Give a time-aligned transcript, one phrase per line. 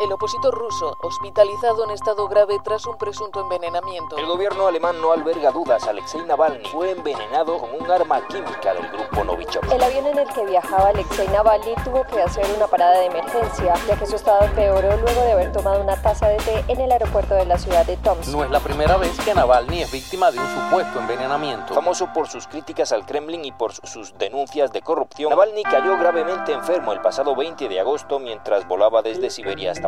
[0.00, 4.18] El opositor ruso, hospitalizado en estado grave tras un presunto envenenamiento.
[4.18, 5.86] El gobierno alemán no alberga dudas.
[5.86, 9.70] Alexei Navalny fue envenenado con un arma química del grupo Novichok.
[9.70, 13.74] El avión en el que viajaba Alexei Navalny tuvo que hacer una parada de emergencia,
[13.86, 16.90] ya que su estado empeoró luego de haber tomado una taza de té en el
[16.90, 18.32] aeropuerto de la ciudad de Tomsk.
[18.32, 21.72] No es la primera vez que Navalny es víctima de un supuesto envenenamiento.
[21.72, 26.52] Famoso por sus críticas al Kremlin y por sus denuncias de corrupción, Navalny cayó gravemente
[26.52, 29.84] enfermo el pasado 20 de agosto mientras volaba desde Siberia hasta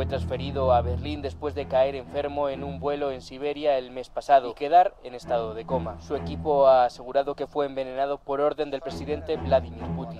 [0.00, 4.08] Fue transferido a Berlín después de caer enfermo en un vuelo en Siberia el mes
[4.08, 6.00] pasado y quedar en estado de coma.
[6.00, 10.18] Su equipo ha asegurado que fue envenenado por orden del presidente Vladimir Putin.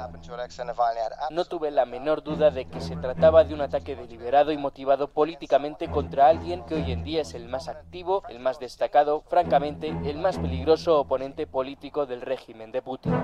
[1.30, 5.08] No tuve la menor duda de que se trataba de un ataque deliberado y motivado
[5.08, 9.96] políticamente contra alguien que hoy en día es el más activo, el más destacado, francamente,
[10.04, 13.14] el más peligroso oponente político del régimen de Putin.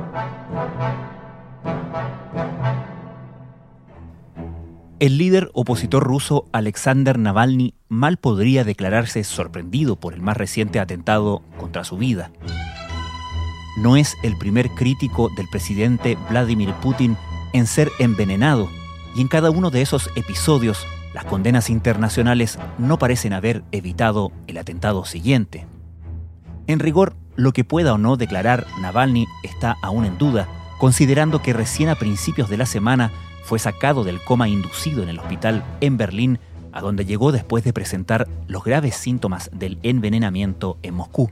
[4.99, 11.43] El líder opositor ruso Alexander Navalny mal podría declararse sorprendido por el más reciente atentado
[11.59, 12.31] contra su vida.
[13.77, 17.19] No es el primer crítico del presidente Vladimir Putin
[17.53, 18.71] en ser envenenado,
[19.15, 24.57] y en cada uno de esos episodios las condenas internacionales no parecen haber evitado el
[24.57, 25.67] atentado siguiente.
[26.69, 31.53] En rigor, lo que pueda o no declarar Navalny está aún en duda, considerando que
[31.53, 33.13] recién a principios de la semana
[33.47, 36.41] fue sacado del coma inducido en el hospital en Berlín,
[36.73, 41.31] a donde llegó después de presentar los graves síntomas del envenenamiento en Moscú.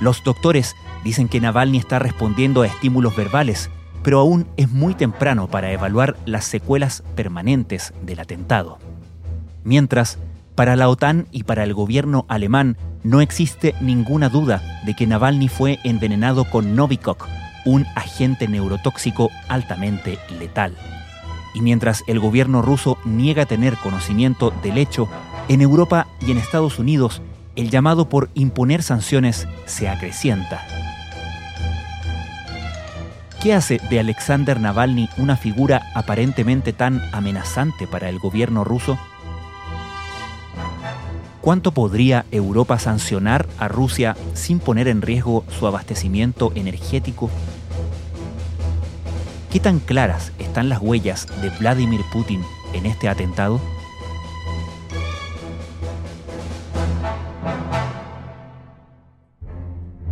[0.00, 3.70] Los doctores dicen que Navalny está respondiendo a estímulos verbales,
[4.02, 8.78] pero aún es muy temprano para evaluar las secuelas permanentes del atentado.
[9.64, 10.18] Mientras,
[10.54, 15.48] para la OTAN y para el gobierno alemán no existe ninguna duda de que Navalny
[15.48, 17.16] fue envenenado con Novikov,
[17.66, 20.74] un agente neurotóxico altamente letal.
[21.54, 25.08] Y mientras el gobierno ruso niega tener conocimiento del hecho,
[25.48, 27.20] en Europa y en Estados Unidos
[27.56, 30.66] el llamado por imponer sanciones se acrecienta.
[33.40, 38.98] ¿Qué hace de Alexander Navalny una figura aparentemente tan amenazante para el gobierno ruso?
[41.40, 47.30] ¿Cuánto podría Europa sancionar a Rusia sin poner en riesgo su abastecimiento energético?
[49.50, 52.42] ¿Qué tan claras están las huellas de Vladimir Putin
[52.72, 53.60] en este atentado?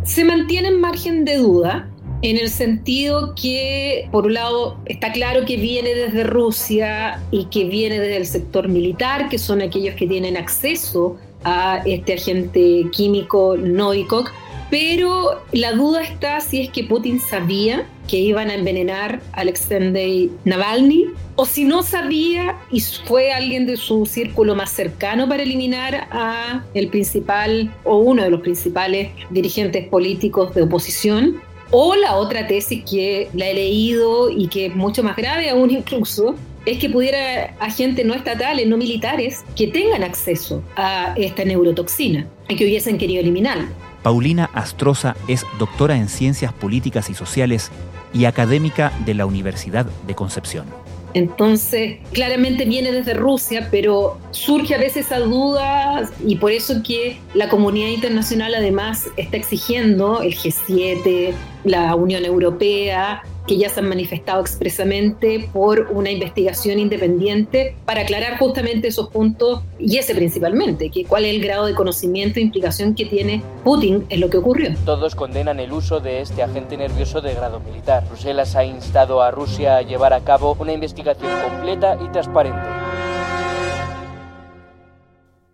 [0.03, 1.89] Se mantiene en margen de duda
[2.21, 7.65] en el sentido que, por un lado, está claro que viene desde Rusia y que
[7.65, 13.57] viene desde el sector militar, que son aquellos que tienen acceso a este agente químico
[13.57, 14.25] Novikov,
[14.71, 20.31] pero la duda está si es que Putin sabía que iban a envenenar a Alexei
[20.43, 21.05] Navalny
[21.35, 26.63] o si no sabía y fue alguien de su círculo más cercano para eliminar a
[26.73, 31.41] el principal o uno de los principales dirigentes políticos de oposición.
[31.71, 35.71] O la otra tesis que la he leído y que es mucho más grave aún
[35.71, 36.35] incluso,
[36.65, 42.55] es que pudiera agentes no estatales, no militares, que tengan acceso a esta neurotoxina y
[42.55, 43.69] que hubiesen querido eliminarla.
[44.05, 47.71] Paulina Astroza es doctora en Ciencias Políticas y Sociales
[48.13, 50.67] y académica de la Universidad de Concepción.
[51.15, 57.17] Entonces, claramente viene desde Rusia, pero surge a veces esa duda y por eso que
[57.33, 61.33] la comunidad internacional además está exigiendo el G7,
[61.63, 68.37] la Unión Europea, que ya se han manifestado expresamente por una investigación independiente para aclarar
[68.37, 72.95] justamente esos puntos y ese principalmente, que cuál es el grado de conocimiento e implicación
[72.95, 74.73] que tiene Putin en lo que ocurrió.
[74.85, 78.03] Todos condenan el uso de este agente nervioso de grado militar.
[78.07, 82.59] Bruselas ha instado a Rusia a llevar a cabo una investigación completa y transparente.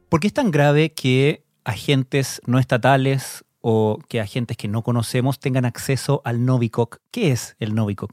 [0.10, 5.40] ¿Por qué es tan grave que agentes no estatales o que agentes que no conocemos
[5.40, 6.90] tengan acceso al Novikov.
[7.12, 8.10] ¿Qué es el Novikov?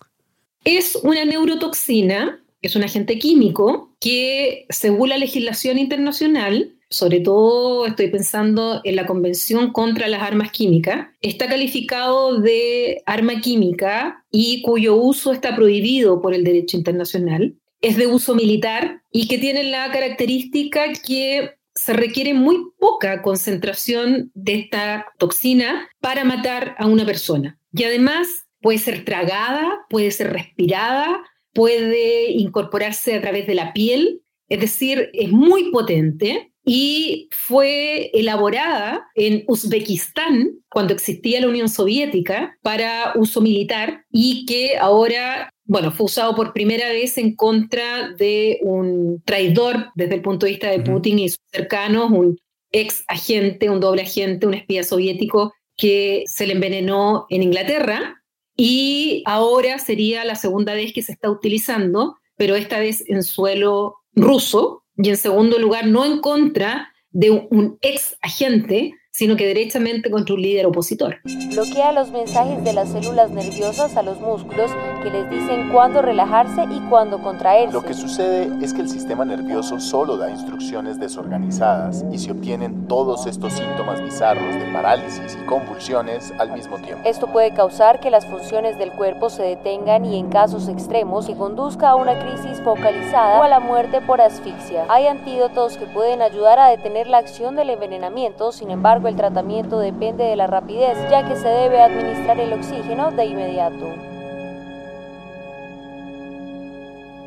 [0.65, 8.09] Es una neurotoxina, es un agente químico que, según la legislación internacional, sobre todo estoy
[8.09, 14.97] pensando en la Convención contra las Armas Químicas, está calificado de arma química y cuyo
[14.97, 17.57] uso está prohibido por el derecho internacional.
[17.81, 24.31] Es de uso militar y que tiene la característica que se requiere muy poca concentración
[24.35, 27.59] de esta toxina para matar a una persona.
[27.73, 28.27] Y además
[28.61, 31.23] puede ser tragada, puede ser respirada,
[31.53, 39.07] puede incorporarse a través de la piel, es decir, es muy potente y fue elaborada
[39.15, 46.07] en Uzbekistán cuando existía la Unión Soviética para uso militar y que ahora, bueno, fue
[46.07, 50.81] usado por primera vez en contra de un traidor desde el punto de vista de
[50.81, 52.39] Putin y sus cercanos, un
[52.73, 58.23] ex agente, un doble agente, un espía soviético que se le envenenó en Inglaterra.
[58.57, 63.97] Y ahora sería la segunda vez que se está utilizando, pero esta vez en suelo
[64.15, 64.85] ruso.
[64.97, 70.33] Y en segundo lugar no en contra de un ex agente sino que derechamente contra
[70.37, 71.17] un líder opositor.
[71.51, 74.71] Bloquea los mensajes de las células nerviosas a los músculos
[75.03, 77.73] que les dicen cuándo relajarse y cuándo contraerse.
[77.73, 82.87] Lo que sucede es que el sistema nervioso solo da instrucciones desorganizadas y se obtienen
[82.87, 87.03] todos estos síntomas bizarros de parálisis y convulsiones al mismo tiempo.
[87.05, 91.35] Esto puede causar que las funciones del cuerpo se detengan y en casos extremos que
[91.35, 94.85] conduzca a una crisis focalizada o a la muerte por asfixia.
[94.89, 99.79] Hay antídotos que pueden ayudar a detener la acción del envenenamiento, sin embargo el tratamiento
[99.79, 103.95] depende de la rapidez, ya que se debe administrar el oxígeno de inmediato.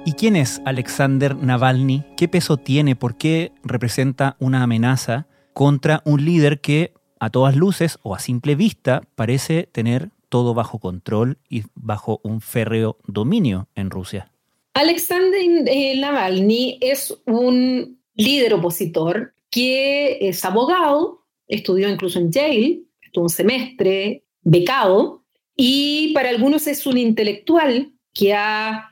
[0.06, 2.04] ¿Y quién es Alexander Navalny?
[2.18, 2.96] ¿Qué peso tiene?
[2.96, 8.56] ¿Por qué representa una amenaza contra un líder que a todas luces o a simple
[8.56, 14.32] vista parece tener todo bajo control y bajo un férreo dominio en Rusia?
[14.74, 21.21] Alexander eh, Navalny es un líder opositor que es abogado,
[21.52, 25.24] estudió incluso en Yale, estuvo un semestre becado,
[25.56, 28.36] y para algunos es un intelectual que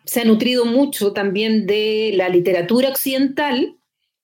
[0.06, 3.75] se ha nutrido mucho también de la literatura occidental.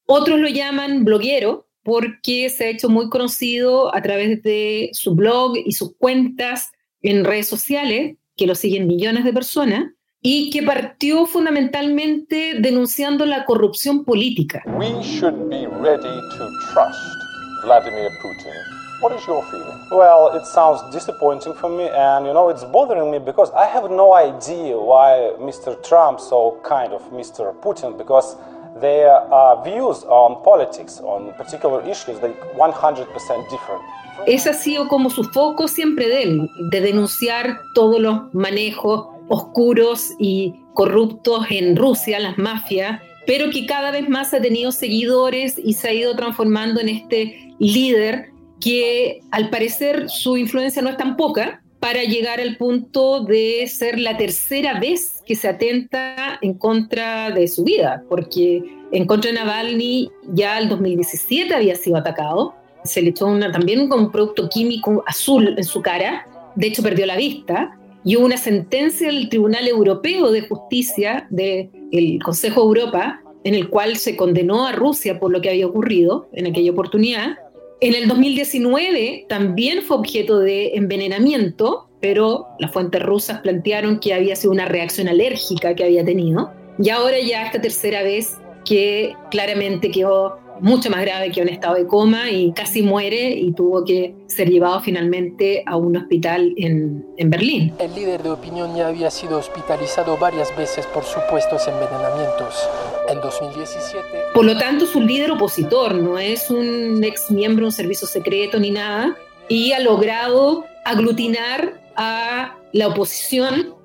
[0.05, 5.57] Otros lo llaman bloguero porque se ha hecho muy conocido a través de su blog
[5.57, 6.71] y sus cuentas
[7.01, 9.91] en redes sociales, que lo siguen millones de personas,
[10.21, 14.63] y que partió fundamentalmente denunciando la corrupción política.
[14.77, 17.24] We should be ready to trust
[17.65, 18.53] Vladimir Putin.
[19.01, 19.79] What is your feeling?
[19.91, 23.89] Well, it sounds disappointing for me, and you know, it's bothering me because I have
[23.89, 25.75] no idea why Mr.
[25.83, 27.53] Trump so kind of Mr.
[27.61, 28.37] Putin because
[28.79, 33.81] their uh, views on politics, on particular issues, they 100% different.
[34.27, 40.11] Ese ha sido como su foco siempre de él, de denunciar todos los manejos oscuros
[40.19, 45.73] y corruptos en Rusia, las mafias, pero que cada vez más ha tenido seguidores y
[45.73, 51.17] se ha ido transformando en este líder que al parecer su influencia no es tan
[51.17, 57.29] poca para llegar al punto de ser la tercera vez que se atenta en contra
[57.31, 63.01] de su vida, porque en contra de Navalny ya el 2017 había sido atacado, se
[63.01, 67.05] le echó una, también con un producto químico azul en su cara, de hecho perdió
[67.05, 73.21] la vista, y hubo una sentencia del Tribunal Europeo de Justicia del Consejo de Europa
[73.43, 77.37] en el cual se condenó a Rusia por lo que había ocurrido en aquella oportunidad.
[77.81, 84.35] En el 2019 también fue objeto de envenenamiento, pero las fuentes rusas plantearon que había
[84.35, 86.51] sido una reacción alérgica que había tenido.
[86.79, 91.75] Y ahora ya esta tercera vez que claramente quedó mucho más grave que un estado
[91.75, 97.05] de coma y casi muere y tuvo que ser llevado finalmente a un hospital en,
[97.17, 97.73] en, Berlín.
[97.79, 102.69] El líder de opinión ya había sido hospitalizado varias veces por supuestos envenenamientos.
[103.09, 103.99] En 2017...
[104.33, 108.07] Por lo tanto, es un líder opositor, no es un ex miembro de un servicio
[108.07, 109.15] secreto ni nada,
[109.47, 113.75] y ha logrado aglutinar a la oposición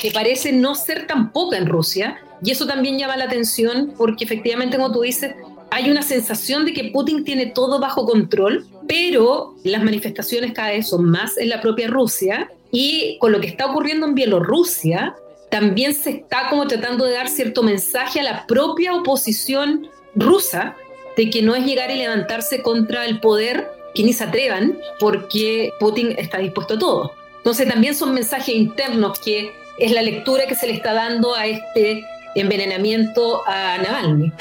[0.00, 4.24] que parece no ser tan poca en Rusia, y eso también llama la atención porque
[4.24, 5.34] efectivamente, como tú dices,
[5.70, 10.88] hay una sensación de que Putin tiene todo bajo control, pero las manifestaciones cada vez
[10.88, 15.14] son más en la propia Rusia y con lo que está ocurriendo en Bielorrusia,
[15.50, 20.76] también se está como tratando de dar cierto mensaje a la propia oposición rusa
[21.16, 25.72] de que no es llegar y levantarse contra el poder, que ni se atrevan, porque
[25.80, 27.12] Putin está dispuesto a todo.
[27.38, 31.46] Entonces también son mensajes internos que es la lectura que se le está dando a
[31.46, 34.32] este envenenamiento a Navalny.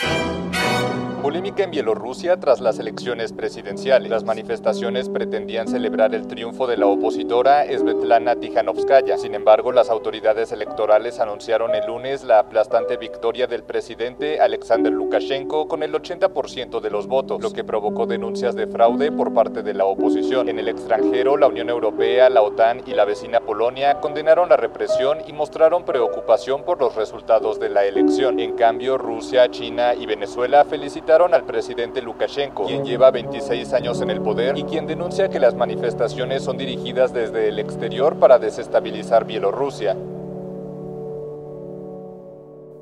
[1.21, 4.09] Polémica en Bielorrusia tras las elecciones presidenciales.
[4.09, 9.17] Las manifestaciones pretendían celebrar el triunfo de la opositora Svetlana Tikhanovskaya.
[9.17, 15.67] Sin embargo, las autoridades electorales anunciaron el lunes la aplastante victoria del presidente Alexander Lukashenko
[15.67, 19.73] con el 80% de los votos, lo que provocó denuncias de fraude por parte de
[19.73, 20.49] la oposición.
[20.49, 25.17] En el extranjero, la Unión Europea, la OTAN y la vecina Polonia condenaron la represión
[25.27, 28.39] y mostraron preocupación por los resultados de la elección.
[28.39, 34.01] En cambio, Rusia, China y Venezuela felicitaron Citaron al presidente Lukashenko, quien lleva 26 años
[34.01, 38.39] en el poder y quien denuncia que las manifestaciones son dirigidas desde el exterior para
[38.39, 39.95] desestabilizar Bielorrusia.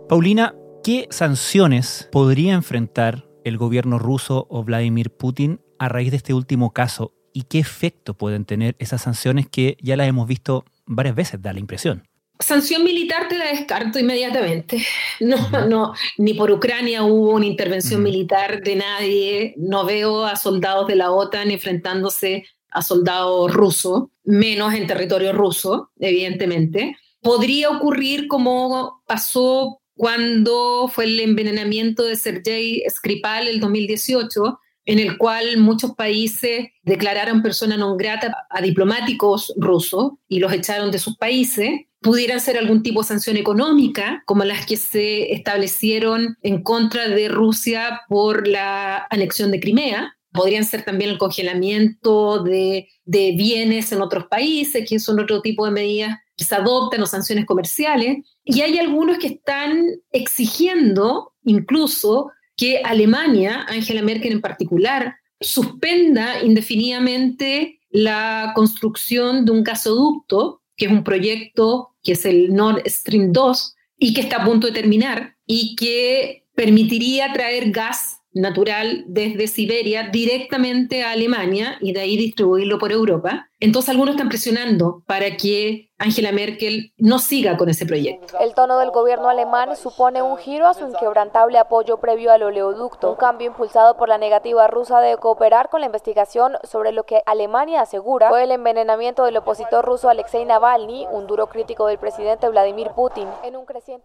[0.09, 6.33] Paulina, ¿qué sanciones podría enfrentar el gobierno ruso o Vladimir Putin a raíz de este
[6.33, 11.13] último caso y qué efecto pueden tener esas sanciones que ya las hemos visto varias
[11.13, 12.07] veces, da la impresión.
[12.39, 14.85] Sanción militar te la descarto inmediatamente.
[15.21, 15.37] No,
[15.67, 19.53] no, ni por Ucrania hubo una intervención militar de nadie.
[19.57, 25.91] No veo a soldados de la OTAN enfrentándose a soldados rusos, menos en territorio ruso,
[25.97, 26.97] evidentemente.
[27.21, 35.17] Podría ocurrir como pasó cuando fue el envenenamiento de Sergei Skripal el 2018, en el
[35.17, 41.17] cual muchos países declararon persona non grata a diplomáticos rusos y los echaron de sus
[41.17, 47.09] países, pudieran ser algún tipo de sanción económica, como las que se establecieron en contra
[47.09, 50.15] de Rusia por la anexión de Crimea.
[50.31, 55.65] Podrían ser también el congelamiento de, de bienes en otros países, que son otro tipo
[55.65, 58.17] de medidas que se adoptan o sanciones comerciales.
[58.43, 67.79] Y hay algunos que están exigiendo incluso que Alemania, Angela Merkel en particular, suspenda indefinidamente
[67.89, 73.75] la construcción de un gasoducto, que es un proyecto que es el Nord Stream 2
[73.97, 80.09] y que está a punto de terminar y que permitiría traer gas natural desde Siberia
[80.11, 83.49] directamente a Alemania y de ahí distribuirlo por Europa.
[83.61, 88.37] Entonces algunos están presionando para que Angela Merkel no siga con ese proyecto.
[88.39, 93.11] El tono del gobierno alemán supone un giro a su inquebrantable apoyo previo al oleoducto,
[93.11, 97.21] un cambio impulsado por la negativa rusa de cooperar con la investigación sobre lo que
[97.25, 102.49] Alemania asegura fue el envenenamiento del opositor ruso Alexei Navalny, un duro crítico del presidente
[102.49, 103.29] Vladimir Putin.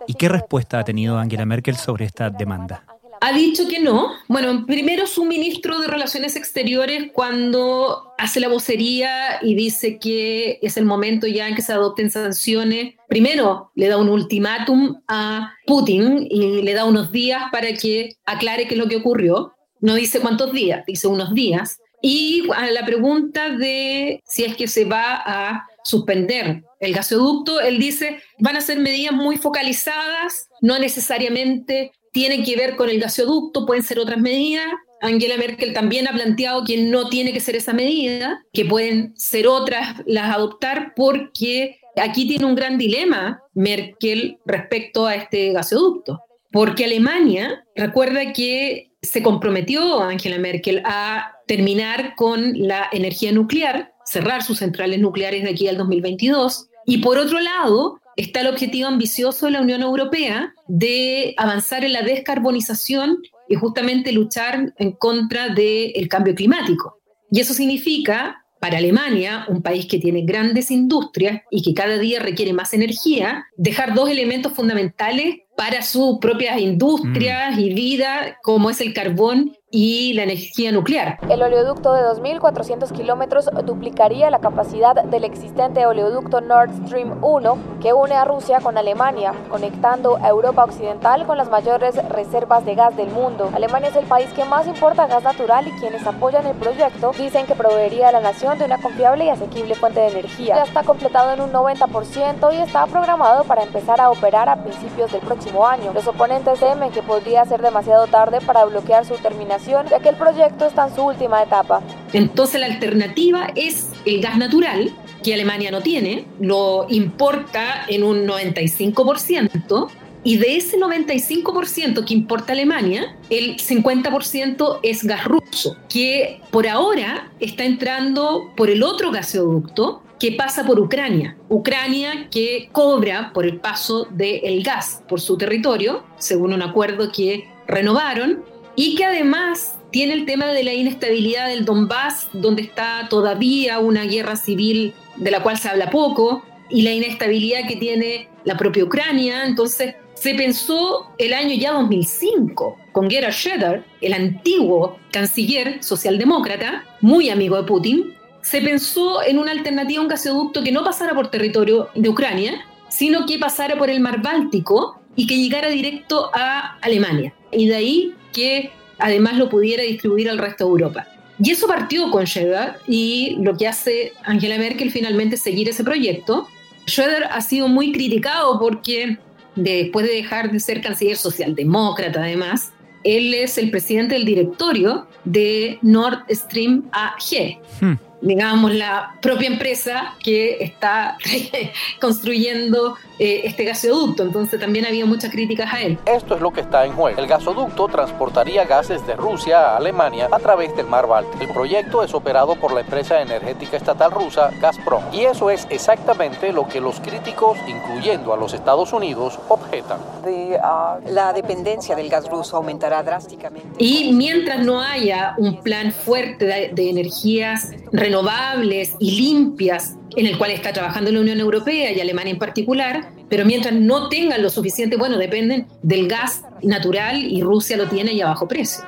[0.06, 2.84] ¿Y qué respuesta ha tenido Angela Merkel sobre esta demanda?
[3.22, 4.12] Ha dicho que no.
[4.28, 10.78] Bueno, primero su ministro de Relaciones Exteriores cuando hace la vocería y dice que es
[10.78, 12.94] el momento ya en que se adopten sanciones.
[13.08, 18.66] Primero le da un ultimátum a Putin y le da unos días para que aclare
[18.66, 19.52] qué es lo que ocurrió.
[19.80, 21.78] No dice cuántos días, dice unos días.
[22.00, 27.78] Y a la pregunta de si es que se va a suspender el gasoducto, él
[27.78, 33.66] dice, van a ser medidas muy focalizadas, no necesariamente tienen que ver con el gasoducto,
[33.66, 34.66] pueden ser otras medidas.
[35.00, 39.46] Angela Merkel también ha planteado que no tiene que ser esa medida, que pueden ser
[39.46, 46.20] otras las adoptar, porque aquí tiene un gran dilema Merkel respecto a este gasoducto.
[46.52, 54.42] Porque Alemania, recuerda que se comprometió Angela Merkel a terminar con la energía nuclear, cerrar
[54.42, 56.68] sus centrales nucleares de aquí al 2022.
[56.86, 61.92] Y por otro lado, está el objetivo ambicioso de la Unión Europea de avanzar en
[61.92, 66.98] la descarbonización y justamente luchar en contra del cambio climático.
[67.30, 72.20] Y eso significa, para Alemania, un país que tiene grandes industrias y que cada día
[72.20, 78.80] requiere más energía, dejar dos elementos fundamentales para sus propias industrias y vida, como es
[78.80, 81.18] el carbón y la energía nuclear.
[81.28, 87.92] El oleoducto de 2.400 kilómetros duplicaría la capacidad del existente oleoducto Nord Stream 1 que
[87.92, 92.96] une a Rusia con Alemania, conectando a Europa Occidental con las mayores reservas de gas
[92.96, 93.50] del mundo.
[93.54, 97.46] Alemania es el país que más importa gas natural y quienes apoyan el proyecto dicen
[97.46, 100.56] que proveería a la nación de una confiable y asequible fuente de energía.
[100.56, 105.12] Ya está completado en un 90% y está programado para empezar a operar a principios
[105.12, 105.92] del próximo año.
[105.92, 110.16] Los oponentes temen que podría ser demasiado tarde para bloquear su terminación ya que el
[110.16, 111.82] proyecto está en su última etapa.
[112.12, 114.90] Entonces la alternativa es el gas natural,
[115.22, 119.90] que Alemania no tiene, lo importa en un 95%,
[120.22, 127.30] y de ese 95% que importa Alemania, el 50% es gas ruso, que por ahora
[127.40, 131.36] está entrando por el otro gasoducto que pasa por Ucrania.
[131.48, 137.48] Ucrania que cobra por el paso del gas por su territorio, según un acuerdo que
[137.66, 138.44] renovaron,
[138.76, 144.04] y que además tiene el tema de la inestabilidad del Donbass, donde está todavía una
[144.04, 148.84] guerra civil de la cual se habla poco, y la inestabilidad que tiene la propia
[148.84, 149.44] Ucrania.
[149.44, 157.30] Entonces, se pensó el año ya 2005 con Gerhard Schröder, el antiguo canciller socialdemócrata, muy
[157.30, 161.88] amigo de Putin, se pensó en una alternativa un gasoducto que no pasara por territorio
[161.94, 167.34] de Ucrania, sino que pasara por el mar Báltico y que llegara directo a Alemania.
[167.52, 171.06] Y de ahí que además lo pudiera distribuir al resto de Europa.
[171.42, 176.46] Y eso partió con Schröder y lo que hace Angela Merkel finalmente seguir ese proyecto.
[176.86, 179.18] Schröder ha sido muy criticado porque
[179.56, 182.72] después de dejar de ser canciller socialdemócrata además,
[183.04, 187.58] él es el presidente del directorio de Nord Stream AG.
[187.80, 191.16] Hmm digamos, la propia empresa que está
[192.00, 194.22] construyendo eh, este gasoducto.
[194.22, 195.98] Entonces también había muchas críticas a él.
[196.06, 197.18] Esto es lo que está en juego.
[197.18, 201.42] El gasoducto transportaría gases de Rusia a Alemania a través del mar Báltico.
[201.42, 205.02] El proyecto es operado por la empresa energética estatal rusa Gazprom.
[205.12, 209.98] Y eso es exactamente lo que los críticos, incluyendo a los Estados Unidos, objetan.
[210.24, 213.70] Uh, la dependencia del gas ruso aumentará drásticamente.
[213.78, 220.26] Y mientras no haya un plan fuerte de, de energías renovables, renovables y limpias en
[220.26, 224.42] el cual está trabajando la Unión Europea y Alemania en particular, pero mientras no tengan
[224.42, 228.82] lo suficiente, bueno, dependen del gas natural y Rusia lo tiene y a bajo precio.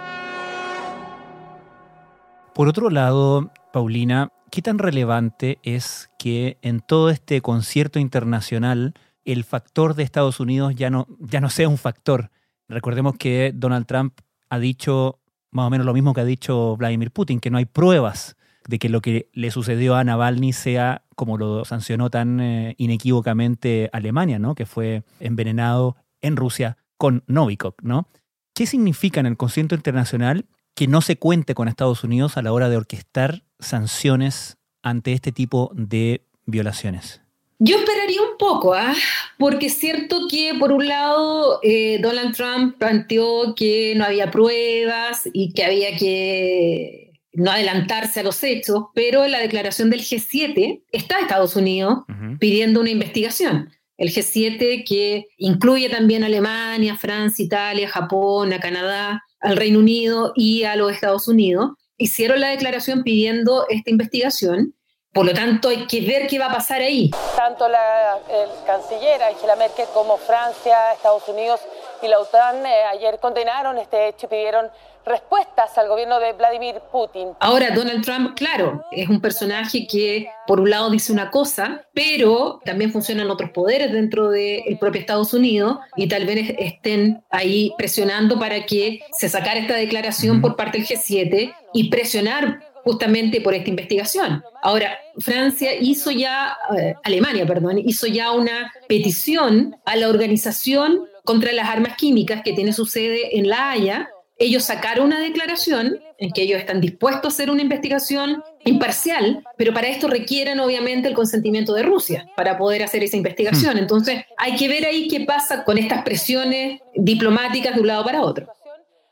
[2.53, 9.45] Por otro lado, Paulina, ¿qué tan relevante es que en todo este concierto internacional el
[9.45, 12.33] factor de Estados Unidos ya no, ya no sea un factor?
[12.69, 14.19] Recordemos que Donald Trump
[14.51, 15.21] ha dicho
[15.53, 18.79] más o menos lo mismo que ha dicho Vladimir Putin, que no hay pruebas de
[18.79, 24.39] que lo que le sucedió a Navalny sea como lo sancionó tan eh, inequívocamente Alemania,
[24.39, 24.55] ¿no?
[24.55, 27.75] que fue envenenado en Rusia con Novikov.
[27.83, 28.09] ¿no?
[28.55, 32.53] ¿Qué significa en el concierto internacional que no se cuente con Estados Unidos a la
[32.53, 37.23] hora de orquestar sanciones ante este tipo de violaciones?
[37.65, 38.93] Yo esperaría un poco, ¿ah?
[39.39, 45.29] porque es cierto que por un lado eh, Donald Trump planteó que no había pruebas
[45.33, 47.02] y que había que
[47.33, 52.05] no adelantarse a los hechos, pero en la declaración del G7 está Estados Unidos
[52.39, 53.71] pidiendo una investigación.
[53.97, 60.33] El G7 que incluye también a Alemania, Francia, Italia, Japón, a Canadá, al Reino Unido
[60.35, 64.75] y a los Estados Unidos, hicieron la declaración pidiendo esta investigación.
[65.13, 67.11] Por lo tanto, hay que ver qué va a pasar ahí.
[67.37, 71.61] Tanto la el canciller Angela Merkel como Francia, Estados Unidos
[72.03, 74.67] y la OTAN eh, ayer condenaron este hecho y pidieron
[75.05, 77.31] respuestas al gobierno de Vladimir Putin.
[77.41, 82.61] Ahora, Donald Trump, claro, es un personaje que por un lado dice una cosa, pero
[82.65, 88.39] también funcionan otros poderes dentro del propio Estados Unidos y tal vez estén ahí presionando
[88.39, 93.71] para que se sacara esta declaración por parte del G7 y presionar justamente por esta
[93.71, 94.43] investigación.
[94.61, 101.53] Ahora, Francia hizo ya, eh, Alemania, perdón, hizo ya una petición a la organización contra
[101.53, 104.11] las armas químicas que tiene su sede en La Haya
[104.43, 109.73] ellos sacaron una declaración en que ellos están dispuestos a hacer una investigación imparcial, pero
[109.73, 113.77] para esto requieren obviamente el consentimiento de Rusia para poder hacer esa investigación.
[113.77, 113.79] Hmm.
[113.79, 118.23] Entonces hay que ver ahí qué pasa con estas presiones diplomáticas de un lado para
[118.23, 118.49] otro.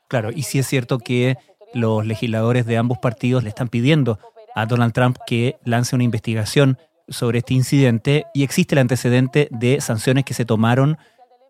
[0.09, 1.37] Claro, y sí es cierto que
[1.73, 4.19] los legisladores de ambos partidos le están pidiendo
[4.53, 9.79] a Donald Trump que lance una investigación sobre este incidente y existe el antecedente de
[9.79, 10.97] sanciones que se tomaron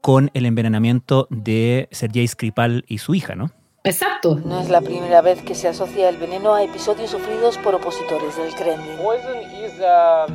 [0.01, 3.51] con el envenenamiento de Sergei Skripal y su hija, ¿no?
[3.83, 4.39] Exacto.
[4.45, 8.37] No es la primera vez que se asocia el veneno a episodios sufridos por opositores
[8.37, 8.99] del Kremlin.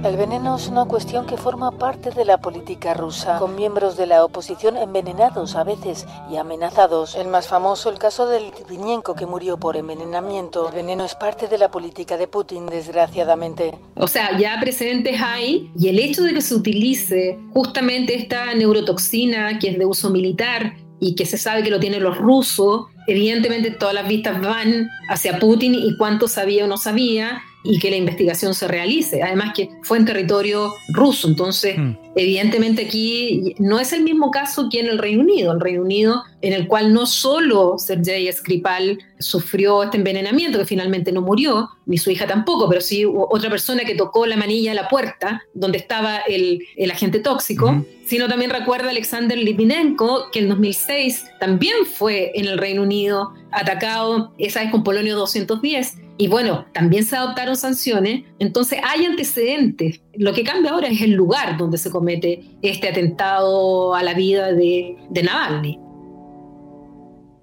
[0.02, 4.06] El veneno es una cuestión que forma parte de la política rusa, con miembros de
[4.06, 7.14] la oposición envenenados a veces y amenazados.
[7.14, 10.68] El más famoso, el caso del Litvinenko que murió por envenenamiento.
[10.68, 13.78] El veneno es parte de la política de Putin, desgraciadamente.
[13.94, 19.60] O sea, ya precedentes hay y el hecho de que se utilice justamente esta neurotoxina
[19.60, 23.70] que es de uso militar y que se sabe que lo tienen los rusos, evidentemente
[23.70, 27.96] todas las vistas van hacia Putin y cuánto sabía o no sabía y que la
[27.96, 29.22] investigación se realice.
[29.22, 31.96] Además que fue en territorio ruso, entonces hmm.
[32.14, 35.52] evidentemente aquí no es el mismo caso que en el Reino Unido.
[35.52, 41.10] El Reino Unido en el cual no solo Sergei Skripal sufrió este envenenamiento, que finalmente
[41.10, 44.76] no murió, ni su hija tampoco, pero sí otra persona que tocó la manilla de
[44.76, 50.48] la puerta donde estaba el, el agente tóxico, sino también recuerda Alexander Litvinenko, que en
[50.50, 56.64] 2006 también fue en el Reino Unido atacado, esa vez con Polonio 210, y bueno,
[56.72, 60.00] también se adoptaron sanciones, entonces hay antecedentes.
[60.14, 64.52] Lo que cambia ahora es el lugar donde se comete este atentado a la vida
[64.52, 65.78] de, Navalny.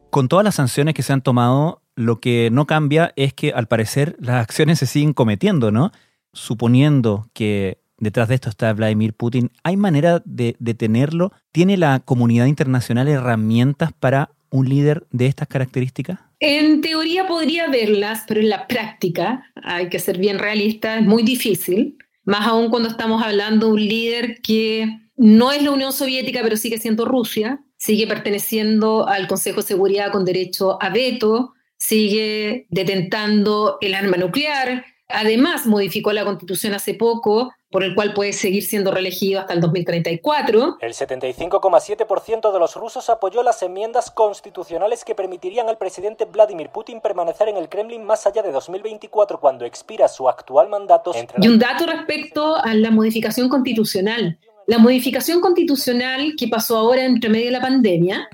[0.09, 3.67] Con todas las sanciones que se han tomado, lo que no cambia es que al
[3.67, 5.91] parecer las acciones se siguen cometiendo, ¿no?
[6.33, 11.31] Suponiendo que detrás de esto está Vladimir Putin, ¿hay manera de detenerlo?
[11.51, 16.19] ¿Tiene la comunidad internacional herramientas para un líder de estas características?
[16.45, 21.23] En teoría podría verlas, pero en la práctica, hay que ser bien realista, es muy
[21.23, 26.41] difícil, más aún cuando estamos hablando de un líder que no es la Unión Soviética,
[26.43, 32.67] pero sigue siendo Rusia, sigue perteneciendo al Consejo de Seguridad con derecho a veto, sigue
[32.69, 38.63] detentando el arma nuclear, Además, modificó la constitución hace poco, por el cual puede seguir
[38.63, 40.77] siendo reelegido hasta el 2034.
[40.79, 47.01] El 75,7% de los rusos apoyó las enmiendas constitucionales que permitirían al presidente Vladimir Putin
[47.01, 51.13] permanecer en el Kremlin más allá de 2024, cuando expira su actual mandato.
[51.41, 54.39] Y un dato respecto a la modificación constitucional.
[54.67, 58.29] La modificación constitucional que pasó ahora entre medio de la pandemia,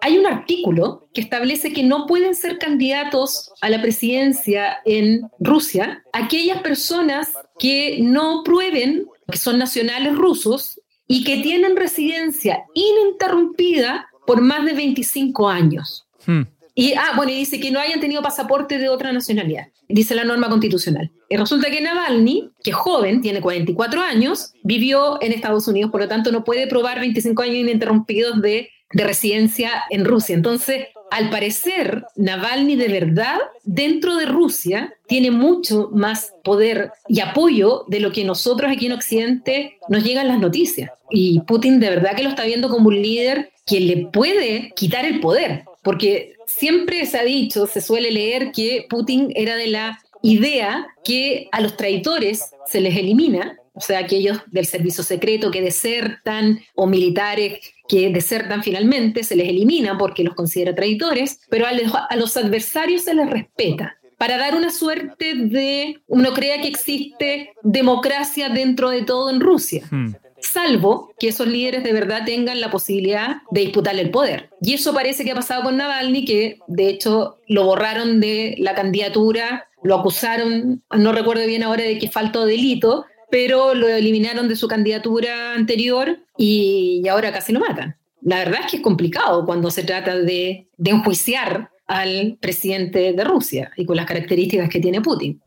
[0.00, 6.02] hay un artículo que establece que no pueden ser candidatos a la presidencia en Rusia
[6.12, 14.40] aquellas personas que no prueben que son nacionales rusos y que tienen residencia ininterrumpida por
[14.40, 16.06] más de 25 años.
[16.26, 16.42] Hmm.
[16.74, 20.48] Y, ah, bueno, dice que no hayan tenido pasaporte de otra nacionalidad, dice la norma
[20.48, 21.12] constitucional.
[21.28, 26.00] Y resulta que Navalny, que es joven, tiene 44 años, vivió en Estados Unidos, por
[26.00, 30.34] lo tanto no puede probar 25 años ininterrumpidos de, de residencia en Rusia.
[30.34, 37.84] Entonces, al parecer, Navalny de verdad, dentro de Rusia, tiene mucho más poder y apoyo
[37.86, 40.90] de lo que nosotros aquí en Occidente nos llegan las noticias.
[41.10, 45.04] Y Putin de verdad que lo está viendo como un líder que le puede quitar
[45.04, 50.00] el poder, porque siempre se ha dicho, se suele leer que Putin era de la
[50.22, 55.60] idea que a los traidores se les elimina, o sea, aquellos del servicio secreto que
[55.60, 62.16] desertan o militares que desertan finalmente, se les elimina porque los considera traidores, pero a
[62.16, 68.48] los, adversarios se les respeta para dar una suerte de, uno crea que existe democracia
[68.48, 69.84] dentro de todo en Rusia.
[69.90, 70.14] Hmm
[70.46, 74.50] salvo que esos líderes de verdad tengan la posibilidad de disputarle el poder.
[74.60, 78.74] Y eso parece que ha pasado con Navalny, que de hecho lo borraron de la
[78.74, 84.56] candidatura, lo acusaron, no recuerdo bien ahora de qué faltó delito, pero lo eliminaron de
[84.56, 87.96] su candidatura anterior y, ahora casi lo matan.
[88.22, 93.24] La verdad es que es complicado cuando se trata de, de enjuiciar al presidente de
[93.24, 95.42] Rusia y con las características que tiene Putin.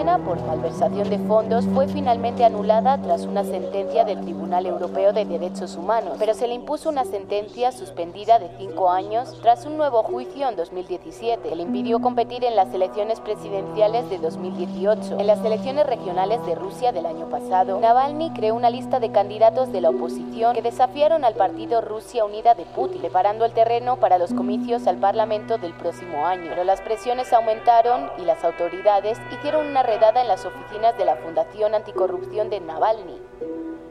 [0.00, 5.76] Por malversación de fondos fue finalmente anulada tras una sentencia del Tribunal Europeo de Derechos
[5.76, 10.48] Humanos, pero se le impuso una sentencia suspendida de cinco años tras un nuevo juicio
[10.48, 15.20] en 2017 que le impidió competir en las elecciones presidenciales de 2018.
[15.20, 19.70] En las elecciones regionales de Rusia del año pasado, Navalny creó una lista de candidatos
[19.70, 24.16] de la oposición que desafiaron al partido Rusia Unida de Putin, preparando el terreno para
[24.16, 26.46] los comicios al Parlamento del próximo año.
[26.48, 31.16] Pero las presiones aumentaron y las autoridades hicieron una redada en las oficinas de la
[31.16, 33.18] Fundación Anticorrupción de Navalny.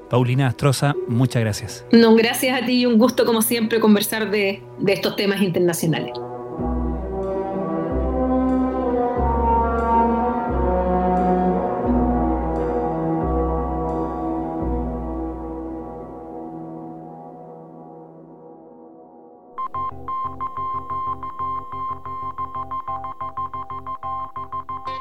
[0.09, 1.85] Paulina Astroza, muchas gracias.
[1.91, 6.13] No, gracias a ti y un gusto como siempre conversar de, de estos temas internacionales.